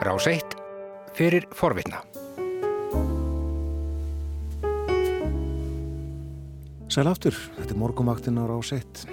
[0.00, 0.40] Rás 1
[1.12, 1.98] fyrir forvitna.
[6.88, 9.04] Sæl aftur, þetta er morgumaktin á Rás 1.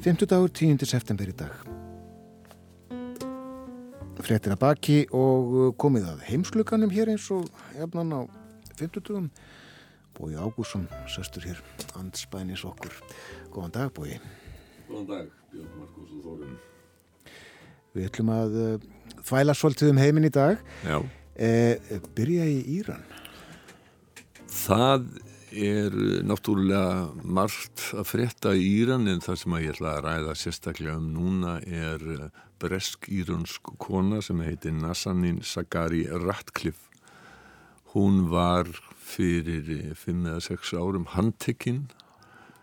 [0.00, 0.88] 50 dagur 10.
[0.88, 1.52] september í dag.
[4.24, 8.20] Frettir að baki og komið að heimsluganum hér eins og efnan á
[8.80, 9.28] 50 dagum.
[10.16, 11.60] Bói Ágússon, söstur hér,
[12.00, 12.96] andspænis okkur.
[13.52, 14.16] Góðan dag, Bói.
[14.88, 16.60] Góðan dag, Björn Markus og Þorun.
[17.92, 18.84] Við ætlum að uh,
[19.26, 20.62] þvæla svolítið um heiminn í dag.
[21.36, 21.76] Eh,
[22.16, 23.04] byrja í Íran.
[24.52, 25.06] Það
[25.52, 25.94] er
[26.24, 30.96] náttúrulega margt að frétta í Íran en það sem að ég ætla að ræða sérstaklega
[31.00, 32.30] um núna er
[32.62, 36.88] bresk-írunsk kona sem heitir Nazanin Sagari Ratcliffe.
[37.92, 41.90] Hún var fyrir 5 eða 6 árum handtekinn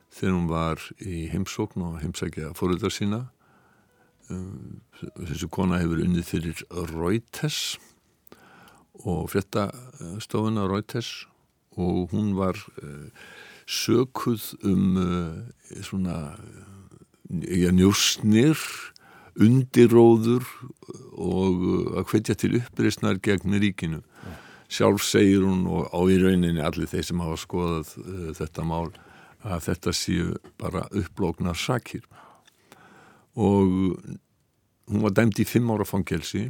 [0.10, 3.28] þegar hún var í heimsókn og heimsækja fóröldar sína.
[4.30, 4.82] Um,
[5.26, 6.60] þessu kona hefur unnið fyrir
[6.92, 7.80] Reuters
[9.02, 11.26] og fréttastofuna Reuters
[11.80, 13.08] og hún var uh,
[13.66, 16.36] sökuð um uh, svona
[17.42, 18.60] ja, njósnir
[19.40, 20.46] undiróður
[21.18, 21.66] og
[21.98, 24.04] að hvetja til uppreysnar gegn ríkinu.
[24.70, 27.94] Sjálf segir hún og á í rauninni allir þeir sem hafa skoðað
[28.38, 28.90] þetta mál
[29.42, 32.04] að þetta séu bara upplóknar sakir
[33.40, 33.98] og
[34.90, 36.50] hún var dæmt í fimm ára fangelsi.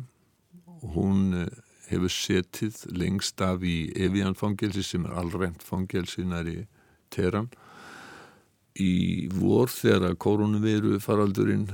[0.96, 1.50] Hún
[1.90, 6.64] hefur setið lengst af í Evian fangelsi sem er allrænt fangelsi næri
[7.14, 7.50] Teran
[8.80, 11.68] í vor þegar koronaviru faraldurinn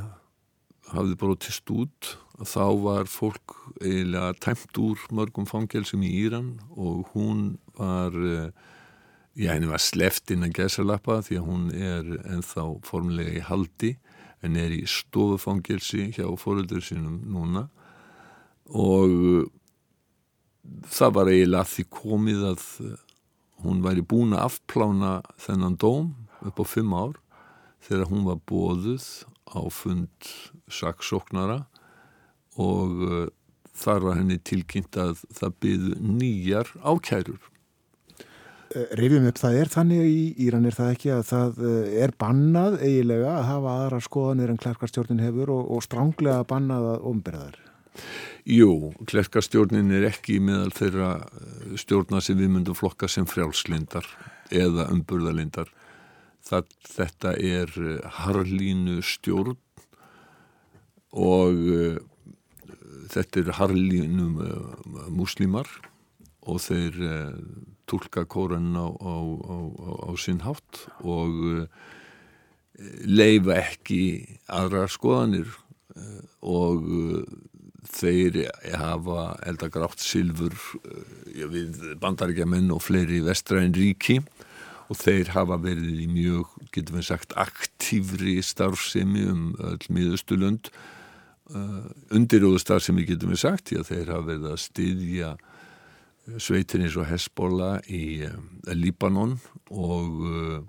[0.94, 7.58] hafði brotist út þá var fólk eiginlega tæmt úr mörgum fangelsum í Íran og hún
[7.78, 8.16] var
[9.36, 13.96] já henni var sleft inn að gesalappa því að hún er ennþá formlega í haldi
[14.46, 17.68] en er í stofufangelsi hjá fóröldur sínum núna
[18.70, 19.50] og
[20.90, 22.66] það var eiginlega því komið að
[23.66, 26.12] hún væri búin að afplána þennan dóm
[26.46, 27.16] upp á fimm ár
[27.86, 29.08] þegar hún var bóðuð
[29.46, 30.30] á fund
[30.72, 31.66] saksóknara
[32.62, 33.28] og uh,
[33.76, 37.42] þar var henni tilkynnt að það byðu nýjar ákærur.
[38.76, 41.60] Rifjum upp, það er þannig í Íran er það ekki að það
[42.06, 47.06] er bannað eigilega að hafa aðra skoðanir en klærkarstjórnin hefur og, og stránglega bannað að
[47.12, 47.60] omberðar.
[48.46, 51.12] Jú, klærkarstjórnin er ekki meðal þeirra
[51.80, 54.10] stjórna sem við myndum flokka sem frjálslindar
[54.52, 55.72] eða umburðalindar.
[56.46, 57.72] Það, þetta er
[58.20, 59.56] harlínu stjórn
[61.16, 61.64] og
[63.16, 65.72] þetta er harlínu uh, muslimar
[66.46, 67.00] og þeir
[67.90, 69.58] tólka kóran á, á, á,
[70.08, 71.68] á sinnhátt og
[73.08, 74.02] leifa ekki
[74.52, 75.52] aðra skoðanir
[76.44, 76.90] og
[77.96, 78.42] þeir
[78.76, 80.56] hafa eldagrátt silfur
[81.32, 84.20] við bandaríkjaman og fleiri vestræðin ríki
[84.92, 90.70] og þeir hafa verið í mjög, getum við sagt, aktífri starfsemi um öll miðustulund
[92.16, 95.32] undirúðu starfsemi getum við sagt, því að þeir hafa verið að styðja
[96.42, 98.38] sveitin eins og Hesbóla í uh,
[98.74, 99.38] Líbanon
[99.70, 100.64] og uh,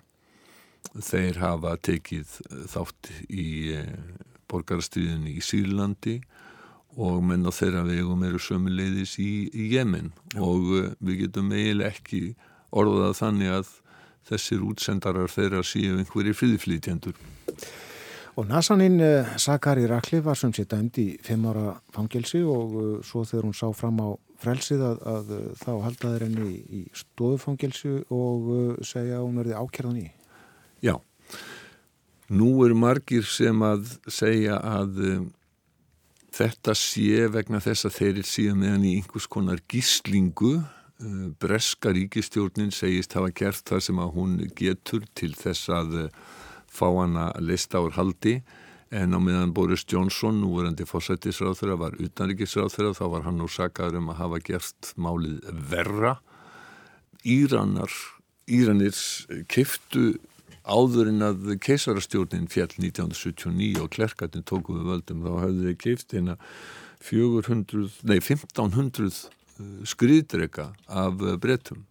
[0.96, 2.36] þeir hafa tekið
[2.72, 3.46] þátt í
[4.48, 6.20] borgarstríðinni í Sýrlandi
[6.96, 10.40] og menn á þeirra vegum eru sömuleiðis í, í Jemen Já.
[10.40, 12.20] og við getum eiginlega ekki
[12.72, 13.74] orðað þannig að
[14.30, 17.18] þessir útsendarar þeirra síu einhverjir friðflýtjendur.
[18.36, 23.26] Og Nazanin uh, Sakari Rakli var sem sé dæmd í fimm ára fangelsi og svo
[23.28, 24.08] þegar hún sá fram á
[24.42, 30.00] frelsið að, að uh, þá haldaði henni í, stofufangelsi og segja að hún verði ákjörðan
[30.02, 30.06] í.
[30.84, 30.94] Já,
[32.28, 35.02] nú eru margir sem að segja að
[36.36, 40.58] þetta sé vegna þess að þeir séu með hann í einhvers konar gíslingu.
[41.40, 45.96] Breska ríkistjórnin segist hafa gert það sem að hún getur til þess að
[46.72, 48.38] fá hana lista ár haldi
[48.90, 53.48] en á meðan Boris Johnson, núverandi fósættisráð þeirra, var utanríkisráð þeirra þá var hann nú
[53.50, 55.40] sagaður um að hafa gert málið
[55.72, 56.18] verra.
[57.26, 57.90] Íranar
[58.46, 58.94] Íranir
[59.50, 60.16] kiftu
[60.66, 66.14] áður en að keisarastjórnin fjall 1979 og klerkatinn tóku við völdum þá hafði þeir kift
[66.14, 66.36] hérna
[67.06, 69.18] 400, nei 1500
[69.86, 71.84] skriðdrega af brettum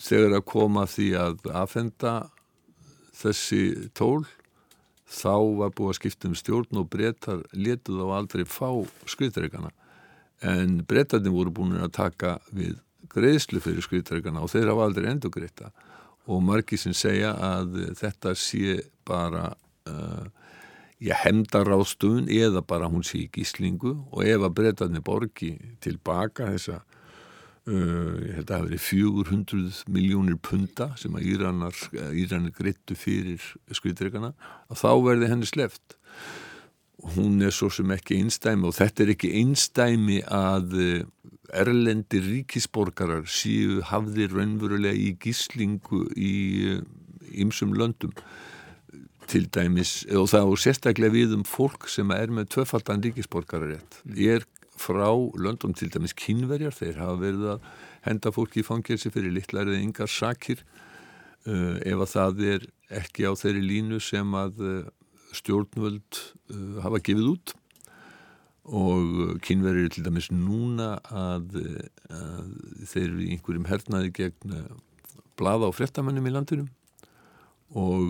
[0.00, 2.14] þegar að koma því að aðfenda
[3.14, 3.62] þessi
[3.94, 4.24] tól
[5.04, 8.70] þá var búið að skipta um stjórn og brettar letuð á aldrei fá
[9.10, 9.72] skriðdregana
[10.44, 12.78] en brettarnir voru búin að taka við
[13.12, 15.70] greiðslu fyrir skriðdregana og þeir hafa aldrei endur greita
[16.26, 19.50] og margi sem segja að þetta sé bara
[19.90, 20.24] uh,
[21.04, 23.96] ég hemda ráðstufun eða bara hún sé í gíslingu.
[24.14, 25.52] Og ef að breytaðni borgi
[25.84, 26.80] tilbaka þessa
[27.64, 31.78] ég held að það hefur verið 400 miljónir punta sem að Íranar,
[32.12, 34.34] Íranar greittu fyrir skriðdregana
[34.68, 35.96] að þá verði henni sleft
[37.14, 40.76] hún er svo sem ekki einstæmi og þetta er ekki einstæmi að
[41.54, 46.32] erlendi ríkisborgarar síu hafði raunverulega í gíslingu í
[47.44, 48.14] ymsum löndum.
[49.24, 54.02] Til dæmis og það er sérstaklega við um fólk sem er með tvöfaldan ríkisborgararétt.
[54.12, 54.48] Ég er
[54.80, 57.66] frá löndum til dæmis kynverjar þeir hafa verið að
[58.06, 60.64] henda fólki í fangelsi fyrir litlarið yngar sakir.
[61.44, 62.62] Uh, ef að það er
[63.02, 64.86] ekki á þeirri línu sem að uh,
[65.36, 66.20] stjórnvöld
[66.54, 67.54] uh, hafa gefið út.
[68.64, 71.58] Og kynverjir til dæmis núna að,
[72.08, 72.46] að
[72.88, 74.54] þeir eru í einhverjum hernaði gegn
[75.36, 76.70] blada og frettamennum í landinum
[77.74, 78.02] og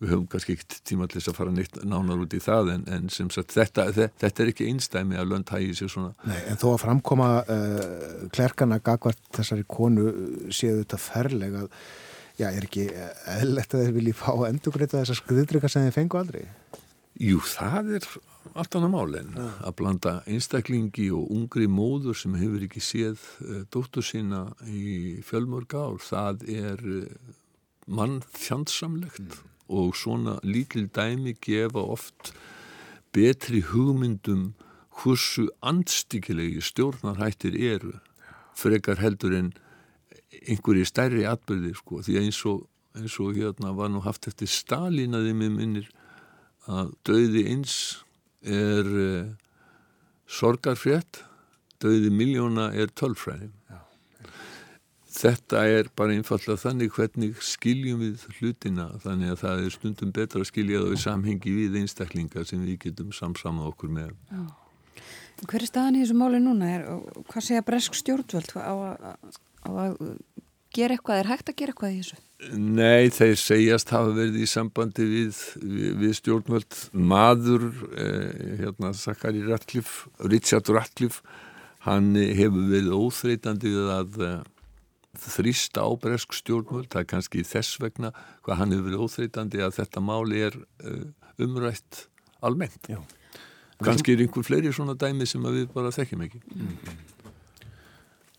[0.00, 2.86] við höfum kannski ekkert tíma til þess að fara neitt nánar út í það en,
[2.96, 6.60] en sem sagt þetta, þetta er ekki einstæmi að lönd hægi sér svona Nei, en
[6.60, 10.08] þó að framkoma uh, klerkana gagvart þessari konu
[10.48, 11.66] séu þetta ferlega
[12.40, 12.88] já, er ekki
[13.36, 16.46] eðlert að þeir vilji fá endurgreita þessar skriðdrykka sem þeir fengu aldrei?
[17.20, 18.08] Jú, það er
[18.58, 19.50] allt annað mál en ja.
[19.68, 25.76] að blanda einstaklingi og ungri móður sem hefur ekki séð uh, dóttur sína í fjölmörg
[25.76, 27.38] ár, það er uh,
[27.86, 29.48] mann fjandsamlegt mm.
[29.68, 32.32] og svona lítil dæmi gefa oft
[33.12, 34.52] betri hugmyndum
[35.02, 37.96] hversu anstíkilegi stjórnarhættir eru
[38.56, 39.52] frekar heldur en
[40.42, 45.16] einhverji stærri atbyrði sko því eins og, eins og hérna var nú haft eftir Stalin
[45.16, 45.88] að þeim minnir
[46.70, 47.76] að döði eins
[48.42, 49.32] er uh,
[50.26, 51.22] sorgarfrétt
[51.82, 53.54] döði miljóna er tölfræðin
[55.12, 60.40] Þetta er bara einfallega þannig hvernig skiljum við hlutina þannig að það er stundum betra
[60.40, 64.14] að skilja það við samhengi við einstaklingar sem við getum samsamað okkur með.
[64.32, 64.44] Já.
[65.42, 66.70] Hver er staðan í þessu máli núna?
[66.78, 66.86] Er,
[67.28, 68.72] hvað segja bresk stjórnvöld á
[69.68, 70.00] að,
[70.72, 71.20] gera eitthvað?
[71.20, 72.18] Er hægt að gera eitthvað í þessu?
[72.52, 76.78] Nei, þeir segjast hafa verið í sambandi við, við, við stjórnvöld.
[77.12, 81.20] Maður, eh, hérna, Sakari Ratcliffe, Richard Ratcliffe,
[81.84, 84.18] hann hefur verið óþreytandi við að
[85.18, 88.12] þrýsta á bresk stjórnvöld, það er kannski þess vegna
[88.44, 91.02] hvað hann hefur verið óþreytandi að þetta máli er uh,
[91.42, 92.06] umrætt
[92.42, 92.88] almennt.
[92.88, 93.00] Já.
[93.82, 96.40] Kannski er einhver fleiri svona dæmi sem við bara þekkjum ekki.
[96.54, 96.94] Mm.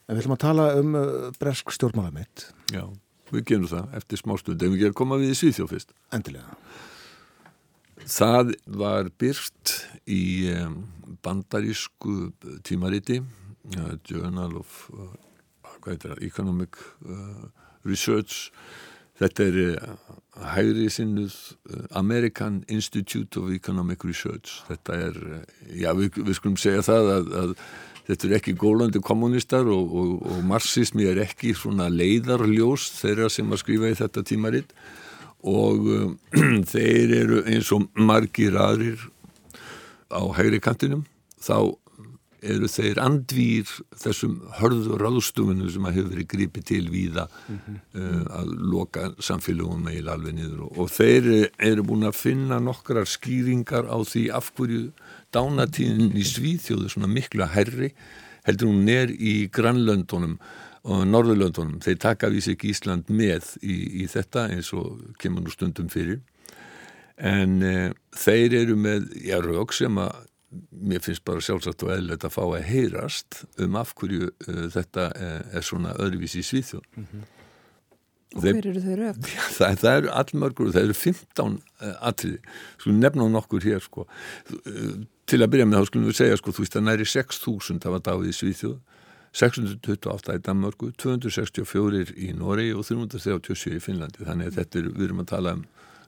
[0.04, 2.48] En við ætlum að tala um uh, bresk stjórnmálamitt.
[2.74, 2.88] Já,
[3.30, 5.94] við genum það eftir smástund, en við gerum koma við í Svíþjóð fyrst.
[6.16, 6.58] Endilega.
[8.04, 9.76] Það var byrst
[10.12, 10.24] í
[10.58, 10.82] um,
[11.24, 12.34] bandarísku
[12.68, 13.22] tímariti,
[14.10, 14.82] Journal of
[15.84, 17.46] hvað heitir það, Economic uh,
[17.88, 18.50] Research.
[19.20, 20.12] Þetta er uh,
[20.56, 21.36] hægri sinnuð
[21.70, 24.62] uh, American Institute of Economic Research.
[24.70, 27.56] Þetta er, uh, já við, við skulum segja það að, að
[28.08, 33.52] þetta er ekki gólandi kommunistar og, og, og marxismi er ekki svona leiðarljós þeirra sem
[33.52, 34.76] að skrifa í þetta tímaritt
[35.44, 36.18] og um,
[36.74, 39.02] þeir eru eins og margir aðrir
[40.14, 41.06] á hægri kantinum.
[41.44, 41.76] Þá
[42.44, 43.70] eru þeir andvýr
[44.04, 47.78] þessum hörðu ráðstumunum sem að hefur verið gripið til víða mm -hmm.
[48.00, 53.08] uh, að loka samfélagum meil alveg niður og, og þeir eru búin að finna nokkrar
[53.08, 54.92] skýringar á því af hverju
[55.34, 57.94] dánatíðin í Svíþjóðu svona miklu að herri
[58.44, 60.38] heldur hún er í grannlöndunum
[60.84, 65.54] og norðurlöndunum þeir taka við sig Ísland með í, í þetta eins og kemur nú
[65.54, 66.20] stundum fyrir
[67.18, 70.30] en uh, þeir eru með, já, rauk sem að
[70.72, 75.10] mér finnst bara sjálfsagt og eðlert að fá að heyrast um af hverju uh, þetta
[75.18, 77.32] er, er svona öðruvísi í Svíþjón mm -hmm.
[78.34, 79.18] Og hver eru þau röf?
[79.60, 82.40] Það, það eru allmörgur, það eru 15 uh, atriði,
[82.78, 84.08] skulum nefna nokkur hér sko,
[84.66, 84.96] uh,
[85.30, 87.94] til að byrja með þá skulum við segja sko, þú veist að næri 6.000 það
[87.94, 88.80] var dáið í Svíþjóð
[89.34, 95.08] 628 í Danmarku, 264 í Noregi og 337 í Finnlandi þannig að þetta er, við
[95.08, 95.64] erum að tala um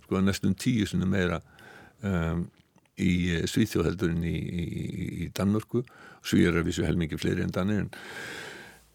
[0.05, 1.39] sko næstum tíu sinni meira
[2.05, 2.45] um,
[3.01, 4.65] í eh, Svíþjóðheldurinn í, í,
[5.25, 5.83] í Danmörku.
[6.25, 7.91] Svíjar er vissu helmingi fleiri en Danir en,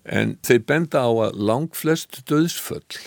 [0.04, 2.98] en þeir benda á að lang flest döðsföll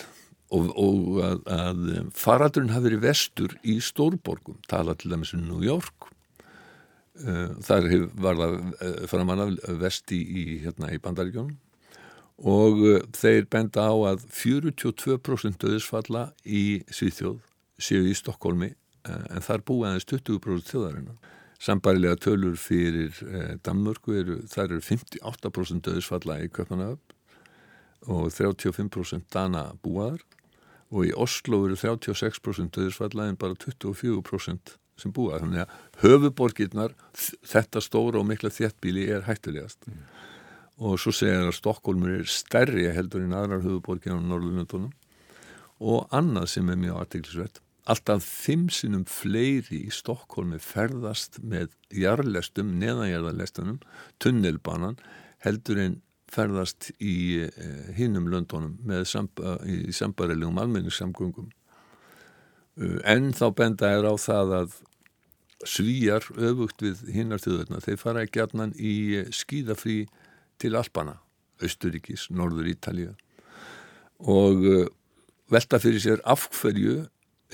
[0.54, 1.84] og, og að, að
[2.16, 6.10] faradurinn hafi verið vestur í stórborgum tala til dæmis um New York.
[7.14, 7.84] Uh, þar
[8.18, 11.52] var það uh, framan af vesti í, hérna, í Bandaríkjónum
[12.42, 17.38] og uh, þeir benda á að 42% döðsfalla í Svíþjóð
[17.78, 21.32] séu í Stokkólmi Eh, en þar búið aðeins 20% þjóðarinnar.
[21.64, 27.14] Sambarilega tölur fyrir eh, Danmörku eru, þar eru 58% döðsfalla í Köpmanöfn
[28.10, 30.20] og 35% dana búaðar
[30.92, 36.94] og í Oslo eru 36% döðsfalla en bara 24% sem búa þannig að höfuborgirnar
[37.48, 40.04] þetta stóra og mikla þéttbíli er hættulegast mm.
[40.86, 44.92] og svo segja að Stokkólmur er stærri heldur en aðrar höfuborgir á Norðurlundunum
[45.82, 52.72] og annað sem er mjög artiklisvett alltaf fimm sinnum fleiri í Stokkólmi ferðast með jarlestum,
[52.80, 53.82] neðanjarðarlestunum
[54.22, 54.96] tunnelbanan
[55.44, 55.98] heldur en
[56.32, 61.52] ferðast í eh, hinnum löndunum með samba, í sambarilegum almenningssamgöngum.
[62.74, 64.72] Uh, en þá benda er á það að
[65.64, 70.00] svíjar öfugt við hinnartöðurna þeir fara ekki allan í skýðafrí
[70.58, 71.20] til Alpana
[71.62, 73.14] Östuríkis, Norður Ítalija
[74.18, 74.88] og uh,
[75.54, 77.04] velta fyrir sér afhverju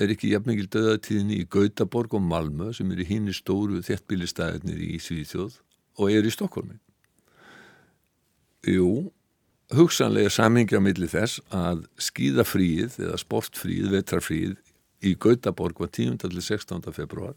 [0.00, 5.58] er ekki jafnmikil döðatíðinni í Gautaborg og Malmö sem eru í stóru þéttbílistæðinir í Svíþjóð
[6.00, 6.78] og eru í Stokkólmi.
[8.68, 9.10] Jú,
[9.76, 14.56] hugsanlega samingja millir þess að skíðafríið eða sportfríið, vetrafríið
[15.04, 16.18] í Gautaborg var 10.
[16.24, 16.92] til 16.
[16.92, 17.36] februar,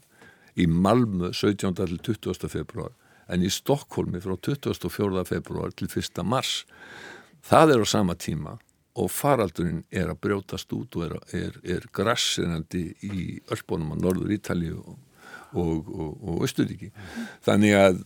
[0.56, 1.74] í Malmö 17.
[1.74, 2.48] til 20.
[2.48, 2.92] februar
[3.28, 5.24] en í Stokkólmi frá 24.
[5.28, 6.20] februar til 1.
[6.24, 6.64] mars.
[7.44, 8.58] Það er á sama tíma
[8.94, 14.34] og faraldurinn er að brjótast út og er, er, er grassinandi í öllbónum á Norður
[14.36, 14.98] Ítalíu og,
[15.52, 16.92] og, og, og Östuríki.
[17.46, 17.98] Þannig að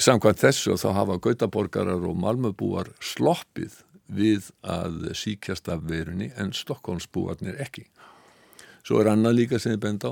[0.00, 7.60] samkvæmt þessu þá hafa gautaborgarar og malmöbúar sloppið við að síkjast af verunni en Stokkólmsbúarnir
[7.62, 7.86] ekki.
[8.82, 10.10] Svo er annað líka sem ég bend á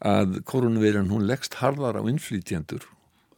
[0.00, 2.84] að koronavirun hún leggst harðar á innflýtjendur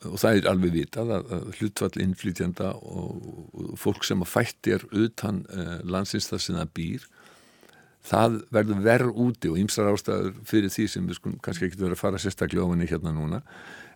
[0.06, 5.78] og það er alveg vitað að hlutfall innflytjanda og fólk sem að fættir utan uh,
[5.82, 7.08] landsins það sem það býr
[8.08, 11.96] það verður verð úti og ýmsar ástæður fyrir því sem við skulum kannski ekki verið
[11.96, 13.42] að fara sérstaklega ofinni hérna núna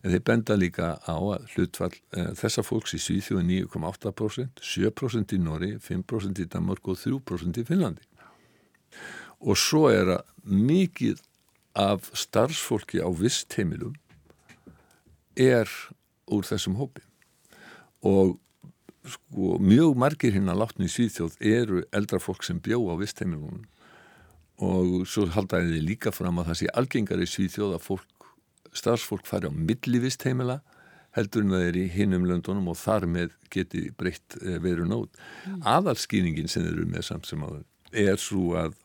[0.02, 5.42] en þeir benda líka á að hlutfall uh, þessa fólks í Svíþjóði 9,8% 7% í
[5.42, 8.08] Nóri, 5% í Danmark og 3% í Finnlandi.
[9.42, 11.22] Og svo er að mikið
[11.78, 13.94] af starfsfólki á vist heimilum
[15.38, 15.70] er
[16.32, 17.04] úr þessum hópi
[18.06, 18.38] og
[19.04, 23.64] sko, mjög margir hinn að látni í Svíþjóð eru eldra fólk sem bjó á vistheimilunum
[24.62, 28.28] og svo haldaði þið líka fram að það sé algengar í Svíþjóð að fólk,
[28.76, 30.60] starfsfólk fari á milli vistheimila
[31.16, 35.12] heldur en það er í hinnum löndunum og þar með geti breytt eh, veru nót.
[35.44, 35.58] Mm.
[35.74, 38.76] Aðalskýningin sem þeir eru með samt sem áður er svo að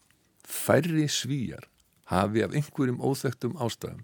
[0.47, 1.67] færri svíjar
[2.11, 4.03] hafi af einhverjum óþektum ástæðum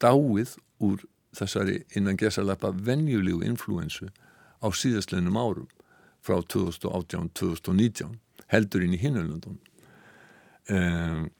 [0.00, 1.04] dáið úr
[1.36, 4.08] þessari innan gesalappa venjulegu influensu
[4.62, 5.68] á síðastleinum árum
[6.22, 8.18] frá 2018-2019
[8.52, 9.58] heldur inn í hinulöndun
[10.70, 11.30] um,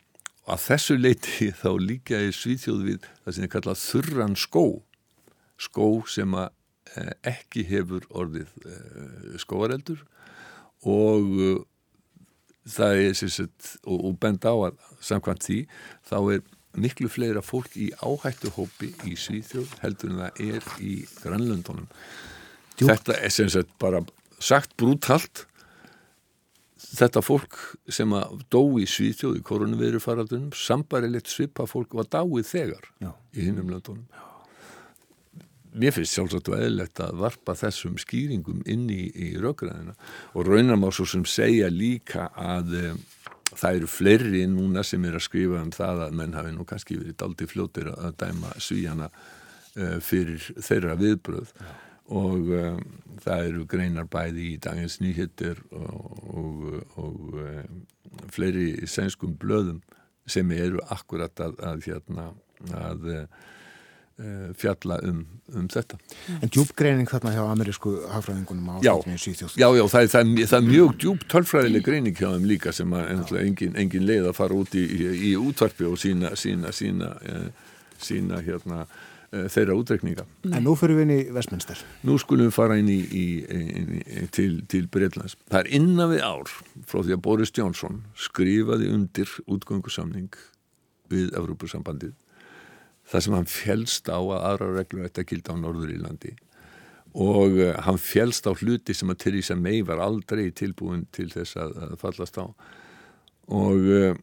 [0.51, 4.67] að þessu leiti þá líka er svíþjóð við það sem er kallað þurran skó.
[5.63, 6.49] Skó sem að
[6.97, 10.01] eh, ekki hefur orðið eh, skóareldur
[10.83, 11.61] og uh,
[12.67, 13.21] það er
[13.85, 15.59] og, og bend á að samkvæmt því
[16.09, 16.43] þá er
[16.81, 21.89] miklu fleira fólk í áhættuhópi í Svíþjóð heldur en það er í Grænlundunum
[22.81, 22.89] Jú.
[22.89, 24.03] þetta er sem sagt bara
[24.43, 25.45] sagt brútalt
[26.93, 27.59] þetta fólk
[27.93, 33.13] sem að dó í Svíþjóð í koronaviru faraldunum sambarilegt svipa fólk var dáið þegar Já.
[33.37, 34.09] í hinnum löndunum
[35.73, 39.95] mér finnst sjálfsagt og eðlegt að varpa þessum skýringum inn í, í rauðgræðina
[40.37, 42.75] og raunam á svo sem segja líka að
[43.51, 46.99] það eru fleiri núna sem er að skrifa um það að menn hafi nú kannski
[47.01, 51.73] verið daldi fljóttir að dæma svíjana uh, fyrir þeirra viðbröð Já.
[52.19, 52.83] og um,
[53.25, 56.69] það eru greinar bæði í dagins nýhittir og, og,
[57.03, 57.83] og um,
[58.33, 59.83] fleiri sænskum blöðum
[60.31, 62.29] sem eru akkurat að, að, hérna,
[62.71, 63.27] að, að Eh,
[64.59, 65.23] fjalla um,
[65.57, 65.99] um þetta.
[66.41, 69.57] En djúbgreining þarna hjá amerísku hafræðingunum á í Svíþjóð?
[69.61, 72.75] Já, já, það er, það er, það er mjög djúb tölfræðileg greining hjá þeim líka
[72.77, 76.73] sem að engin, engin leið að fara út í, í, í útvarpi og sína, sína,
[76.77, 78.87] sína, eh, sína hérna,
[79.33, 80.27] eh, þeirra útrekninga.
[80.51, 81.83] En nú fyrir við inn í Vestminster?
[82.07, 85.37] Nú skulum við fara inn í, inn til, til Breitlands.
[85.51, 90.33] Það er innan við ár frá því að Boris Johnson skrifaði undir útgöngusamning
[91.13, 92.17] við Evrópussambandið
[93.13, 96.33] það sem hann fjelst á að aðra reglur ætti að gilda á Norður Írlandi
[97.13, 101.59] og uh, hann fjelst á hluti sem að Theresa May var aldrei tilbúin til þess
[101.61, 102.49] að, að fallast á.
[103.53, 104.15] Og uh,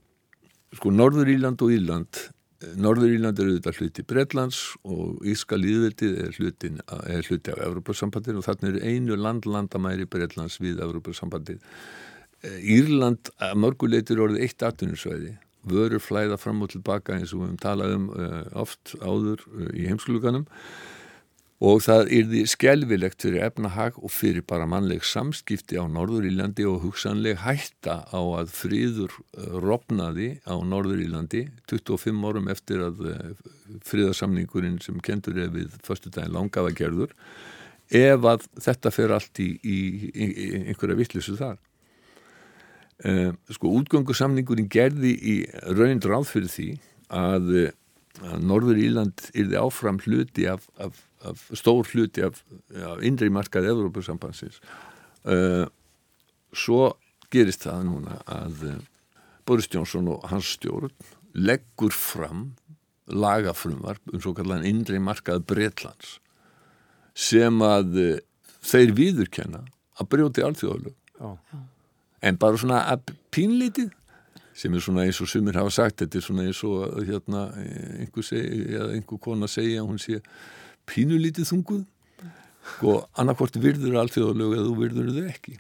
[0.73, 2.25] sko Norður Írland og Írland
[2.75, 6.39] Norður Írland er auðvitað hluti Breitlands og Íska líðveldið er,
[7.13, 11.61] er hluti af Európa-sambandið og þarna eru einu landlandamæri Breitlands við Európa-sambandið
[12.59, 15.37] Írland mörguleitur orðið eitt atvinnusvæði
[15.67, 19.67] vörur flæða fram og tilbaka eins og við hefum talað um uh, oft áður uh,
[19.75, 20.47] í heimskluganum
[21.59, 27.41] og það yrði skelvilegt fyrir efnahag og fyrir bara mannleg samskipti á Norður-Ílandi og hugsanleg
[27.43, 33.31] hætta á að fríður eh, rofnaði á Norður-Ílandi 25 árum eftir að eh,
[33.91, 37.11] fríðarsamningurinn sem kendur er við förstu daginn langafa gerður
[37.91, 39.79] ef að þetta fer allt í, í,
[40.13, 41.59] í, í einhverja vittlisu þar.
[42.99, 45.35] Uh, sko útgöngusamningurinn gerði í
[45.71, 46.69] raun ráð fyrir því
[47.15, 47.53] að,
[48.19, 52.43] að Norður Íland yrði áfram hluti af, af af stór hluti af,
[52.75, 54.59] af indri markað Evrópusambansins
[55.27, 55.65] uh,
[56.55, 56.93] svo
[57.33, 58.63] gerist það núna að
[59.47, 60.93] Boris Johnson og hans stjórn
[61.35, 62.53] leggur fram
[63.09, 66.17] lagafrumvarp um svo kallan indri markað Breitlands
[67.17, 68.15] sem að uh,
[68.63, 69.65] þeir viðurkenna
[69.99, 70.95] að brjóti alþjóðalög
[72.21, 72.83] en bara svona
[73.31, 73.93] pínlítið
[74.59, 78.25] sem er svona eins og sumir hafa sagt þetta er svona eins og hérna einhver,
[78.25, 80.19] segi, einhver kona segja hún sé
[80.89, 81.85] pínulítið þunguð.
[82.69, 85.55] Og sko, annarkvort virður allþjóðalög eða þú virður þau ekki.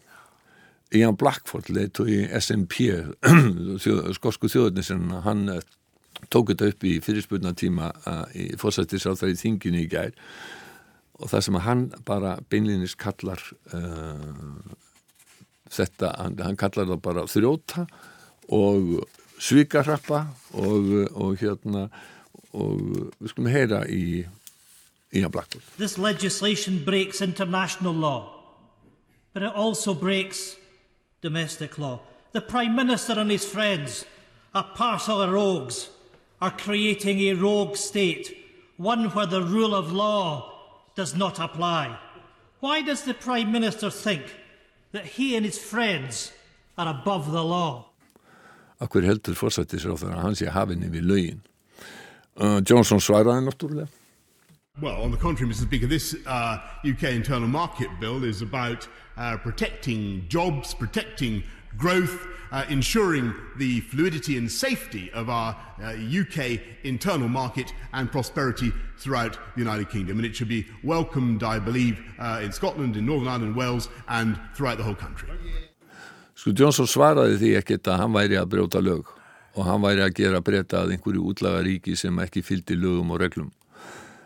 [0.99, 2.79] Ian Blackford leitt og í SNP
[4.17, 5.61] skosku þjóðurnisinn hann eh,
[6.33, 10.11] tók þetta upp í fyrirspurna tíma eh, í fórsættisráþar í þinginu í gær.
[11.19, 13.41] Og það sem að hann bara beinlinnist kallar
[13.75, 14.29] uh,
[15.71, 17.25] þetta, hann, hann kallar það bara
[18.49, 19.05] og
[19.39, 20.25] svikarrappa
[20.57, 21.87] og, og hérna
[22.53, 24.25] og við skulum heyra í.
[25.77, 28.29] This legislation breaks international law,
[29.33, 30.55] but it also breaks
[31.21, 32.01] domestic law.
[32.31, 34.05] The Prime Minister and his friends,
[34.53, 35.89] a parcel of rogues,
[36.39, 38.37] are creating a rogue state,
[38.77, 40.53] one where the rule of law
[40.95, 41.97] does not apply.
[42.59, 44.35] Why does the Prime Minister think
[44.91, 46.31] that he and his friends
[46.77, 47.85] are above the law?
[48.79, 51.41] Akkur heldur fórsættisráþur að hann sé hafinni við lögin.
[52.39, 53.89] Uh, Johnson svaraði náttúrulega
[54.81, 55.63] Well, on the contrary, Mr.
[55.63, 61.43] Speaker, this uh, UK internal market bill is about uh, protecting jobs, protecting
[61.77, 68.71] growth, uh, ensuring the fluidity and safety of our UK uh, internal market and prosperity
[68.97, 70.17] throughout the United Kingdom.
[70.17, 74.39] And it should be welcomed, I believe, uh, in Scotland, in Northern Ireland, Wales, and
[74.55, 75.29] throughout the whole country.
[76.39, 79.09] Sko Johnson svaraði því ekkert að hann væri að brjóta lög
[79.59, 83.19] og hann væri að gera breyta að einhverju útlaga ríki sem ekki fylgdi lögum og
[83.19, 83.49] reglum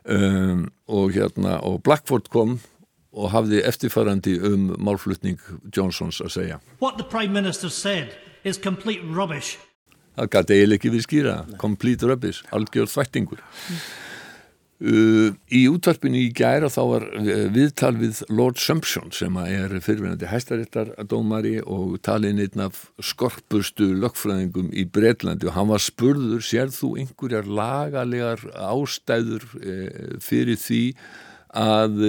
[0.06, 2.60] um, og hérna og Blackford kom
[3.14, 5.42] og hafði eftirfærandi um málflutning
[5.76, 6.62] Johnsons að segja.
[6.82, 9.58] What the Prime Minister said is complete rubbish.
[10.14, 11.36] Það gæti eiginlega ekki við skýra.
[11.62, 13.42] Complete rubbish, algjör þvættingur.
[14.84, 20.28] Uh, í útvarpinu í gæra þá var uh, viðtal við Lord Sumption sem er fyrirvenandi
[20.28, 26.98] hæstaréttardómari og talin einn af skorpustu lögfræðingum í Breitlandi og hann var spurður, sér þú
[27.00, 30.84] einhverjar lagalegar ástæður uh, fyrir því
[31.54, 32.02] að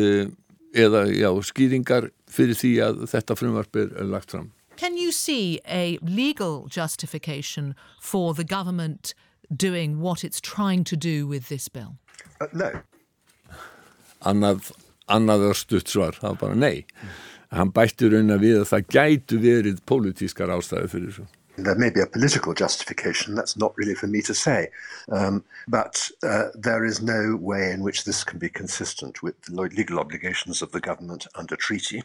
[0.75, 5.99] eða já, skýringar fyrir því að þetta frumvarp er lagt fram Can you see a
[6.03, 9.15] legal justification for the government
[9.55, 11.97] doing what it's trying to do with this bill?
[12.41, 12.71] Uh, no.
[14.25, 14.73] Annað,
[15.07, 16.85] annað stutt svar, það var bara nei.
[17.55, 21.27] Hann bætti raun að við að það gætu verið pólitískar ástæði fyrir þessu.
[21.57, 24.71] There may be a political justification, that's not really for me to say.
[25.11, 29.55] Um, but uh, there is no way in which this can be consistent with the
[29.55, 32.03] legal obligations of the government under treaty.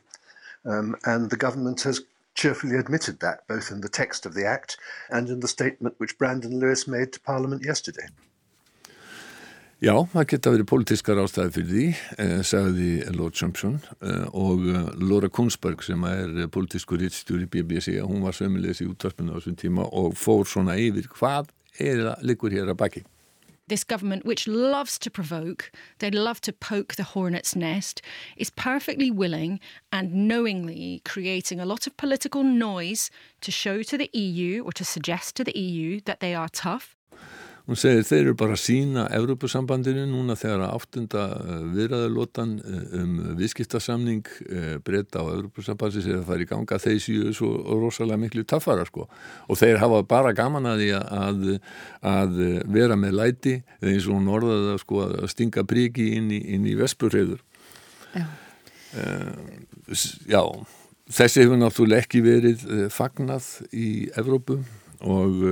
[0.65, 2.01] Um, and the government has
[2.35, 4.77] cheerfully admitted that, both in the text of the Act
[5.09, 8.07] and in the statement which Brandon Lewis made to Parliament yesterday.
[9.79, 11.83] Já, það geta verið pólitískar ástæði fyrir því,
[12.19, 17.93] eh, sagði Lord Sumption eh, og eh, Laura Kunsberg sem er pólitískur rittstjóri í BBC,
[18.03, 22.27] hún var sömulegis í útvarpinu á þessum tíma og fór svona yfir hvað er það
[22.27, 23.05] likur hér að baki.
[23.71, 28.01] This government, which loves to provoke, they love to poke the hornet's nest,
[28.35, 29.61] is perfectly willing
[29.93, 34.83] and knowingly creating a lot of political noise to show to the EU or to
[34.83, 36.98] suggest to the EU that they are tough
[37.69, 42.95] Hún segir þeir eru bara að sína Evrópusambandinu núna þegar að áttunda eh, viðræðalótan eh,
[42.97, 47.51] um viðskiptasamning eh, breyta á Evrópusambandi segir að það er í ganga þeir séu svo
[47.77, 51.45] rosalega miklu taffara sko og þeir hafa bara gaman að því að,
[52.15, 53.55] að vera með læti
[53.85, 57.45] eins og hún orðaði að, sko, að stinga príki inn í, í vespurreiður.
[58.17, 58.25] Já.
[58.97, 60.41] Uh, já,
[61.13, 64.63] þessi hefur náttúrulega ekki verið fagnað í Evrópu
[65.05, 65.43] og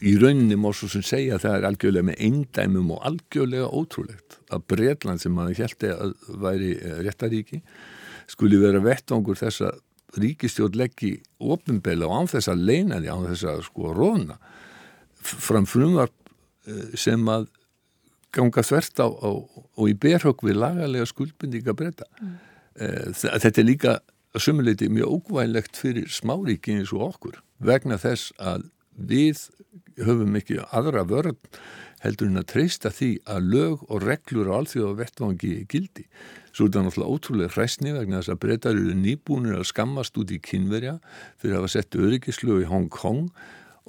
[0.00, 4.38] í rauninni má svo sem segja að það er algjörlega með eindæmum og algjörlega ótrúlegt
[4.50, 7.60] að Breitland sem maður held að væri eh, réttaríki
[8.30, 9.80] skuli vera vettvangur þess að
[10.20, 14.38] ríkistjórn leggji ofinbela og án þess að leina því, án þess að sko róna
[15.20, 16.16] fram frumvarp
[16.66, 17.50] eh, sem að
[18.34, 22.06] ganga þvert á, á og í berhögg við lagalega skuldbindíka breyta.
[22.22, 22.36] Mm.
[23.18, 23.94] Þetta er líka
[24.38, 28.68] sumuleiti mjög ógvænlegt fyrir smáríki eins og okkur vegna þess að
[29.00, 29.46] við
[30.00, 31.38] höfum ekki aðra vörð
[32.00, 36.06] heldur en að treysta því að lög og reglur á alþjóða vettvangi gildi.
[36.50, 40.32] Svo er þetta náttúrulega ótrúlega hræstni vegna þess að breytar eru nýbúinir að skammast út
[40.34, 40.96] í kynverja
[41.40, 43.28] fyrir að hafa sett öryggislög í Hong Kong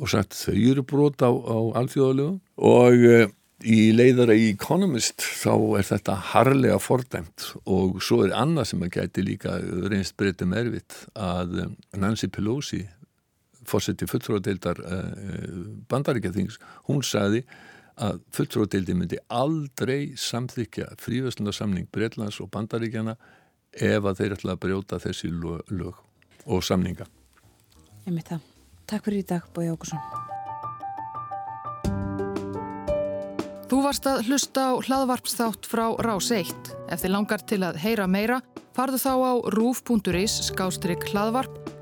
[0.01, 3.25] og sagt þau eru brot á, á alþjóðalögu og e,
[3.67, 8.95] í leiðara í Economist þá er þetta harlega fordæmt og svo er annað sem að
[8.97, 12.83] gæti líka reynst breytum erfitt að eh, Nancy Pelosi
[13.71, 15.45] fórseti fulltróðadeildar eh,
[15.91, 17.45] bandaríkjathings, hún sagði
[18.01, 23.17] að fulltróðadeildi myndi aldrei samþykja frívæslandarsamning Breitlands og bandaríkjana
[23.71, 26.01] ef að þeir ætla að brjóta þessi lög
[26.45, 27.07] og samninga.
[28.07, 28.47] Ég mitt það.
[28.89, 30.01] Takk fyrir í dag, Bói Ákusson.
[33.71, 36.73] Þú varst að hlusta á hlaðvarpsþátt frá Rás 1.
[36.91, 38.41] Ef þið langar til að heyra meira,
[38.75, 41.60] farðu þá á rúf.is skástrygg hlaðvarp